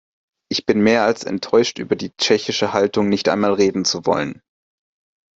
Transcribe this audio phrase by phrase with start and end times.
[0.49, 4.41] Ich bin mehr als enttäuscht über die tschechische Haltung, nicht einmal reden zu wollen.